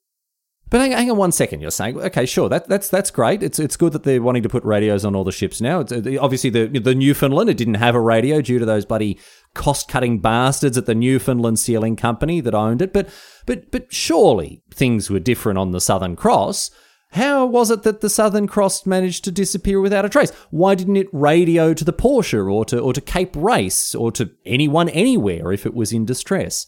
But 0.70 0.80
hang, 0.80 0.92
hang, 0.92 1.10
on 1.10 1.16
one 1.16 1.32
second. 1.32 1.60
You're 1.60 1.70
saying, 1.70 2.00
okay, 2.00 2.26
sure, 2.26 2.48
that, 2.48 2.68
that's 2.68 2.88
that's 2.88 3.10
great. 3.10 3.42
It's 3.42 3.58
it's 3.58 3.76
good 3.76 3.92
that 3.92 4.02
they're 4.02 4.22
wanting 4.22 4.42
to 4.42 4.48
put 4.48 4.64
radios 4.64 5.04
on 5.04 5.14
all 5.14 5.24
the 5.24 5.30
ships 5.30 5.60
now. 5.60 5.80
It's, 5.80 5.92
uh, 5.92 6.16
obviously, 6.20 6.50
the 6.50 6.66
the 6.66 6.94
Newfoundland 6.94 7.50
it 7.50 7.56
didn't 7.56 7.74
have 7.74 7.94
a 7.94 8.00
radio 8.00 8.40
due 8.40 8.58
to 8.58 8.66
those 8.66 8.84
bloody 8.84 9.18
cost 9.54 9.88
cutting 9.88 10.18
bastards 10.18 10.76
at 10.76 10.86
the 10.86 10.94
Newfoundland 10.94 11.58
Sealing 11.58 11.96
Company 11.96 12.40
that 12.40 12.54
owned 12.54 12.82
it. 12.82 12.92
But 12.92 13.08
but 13.46 13.70
but 13.70 13.92
surely 13.92 14.62
things 14.72 15.10
were 15.10 15.20
different 15.20 15.58
on 15.58 15.70
the 15.70 15.80
Southern 15.80 16.16
Cross. 16.16 16.70
How 17.12 17.46
was 17.46 17.70
it 17.70 17.84
that 17.84 18.00
the 18.00 18.10
Southern 18.10 18.48
Cross 18.48 18.86
managed 18.86 19.22
to 19.24 19.30
disappear 19.30 19.80
without 19.80 20.04
a 20.04 20.08
trace? 20.08 20.32
Why 20.50 20.74
didn't 20.74 20.96
it 20.96 21.06
radio 21.12 21.72
to 21.72 21.84
the 21.84 21.92
Portia 21.92 22.40
or 22.40 22.64
to 22.64 22.80
or 22.80 22.92
to 22.92 23.00
Cape 23.00 23.36
Race 23.36 23.94
or 23.94 24.10
to 24.12 24.32
anyone 24.44 24.88
anywhere 24.88 25.52
if 25.52 25.66
it 25.66 25.74
was 25.74 25.92
in 25.92 26.04
distress? 26.04 26.66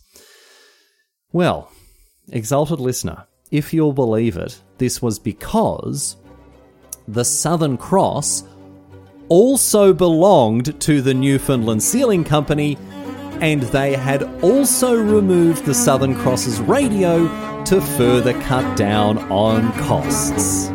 Well, 1.33 1.73
exalted 2.29 2.79
listener 2.79 3.27
if 3.51 3.73
you'll 3.73 3.93
believe 3.93 4.37
it, 4.37 4.61
this 4.79 5.01
was 5.01 5.19
because 5.19 6.17
the 7.09 7.25
Southern 7.25 7.77
Cross 7.77 8.45
also 9.29 9.93
belonged 9.93 10.81
to 10.81 11.01
the 11.01 11.15
Newfoundland 11.15 11.83
Sealing 11.83 12.25
Company, 12.25 12.77
and 13.41 13.63
they 13.63 13.95
had 13.95 14.23
also 14.43 14.95
removed 14.95 15.65
the 15.65 15.75
Southern 15.75 16.15
Cross's 16.15 16.61
radio 16.61 17.27
to 17.65 17.81
further 17.81 18.33
cut 18.43 18.77
down 18.77 19.19
on 19.31 19.73
costs. 19.75 20.71